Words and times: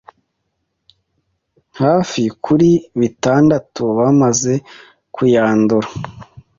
hafi 1.79 2.23
kuri 2.43 2.69
bitandatu 2.99 3.83
bamaze 3.97 4.53
kuyandura 5.15 5.89